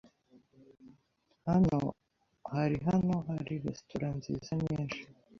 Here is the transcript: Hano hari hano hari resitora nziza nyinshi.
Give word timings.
Hano 1.47 1.77
hari 2.53 2.77
hano 2.87 3.15
hari 3.27 3.53
resitora 3.65 4.07
nziza 4.17 4.51
nyinshi. 4.65 5.01